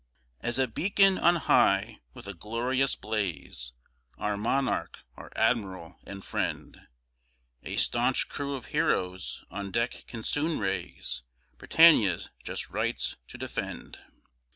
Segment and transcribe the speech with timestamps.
[0.39, 3.73] As a Beacon on high with a glorious blaze,
[4.17, 6.81] Our Monarch, our Admiral, and Friend,
[7.61, 11.21] A staunch crew of heroes on deck can soon raise
[11.59, 13.99] Britannia's just rights to defend.